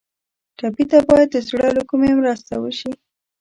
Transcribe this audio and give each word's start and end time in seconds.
ټپي 0.57 0.83
ته 0.91 0.97
باید 1.07 1.27
د 1.31 1.37
زړه 1.49 1.67
له 1.77 1.83
کومي 1.89 2.11
مرسته 2.19 2.53
وشي. 2.57 2.91